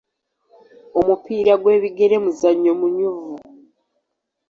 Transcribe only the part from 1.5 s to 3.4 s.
gw'ebigere muzannyo munyuvu.